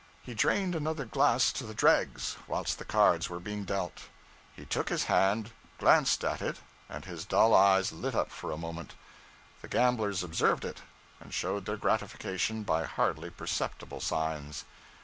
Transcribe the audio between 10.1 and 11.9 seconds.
observed it, and showed their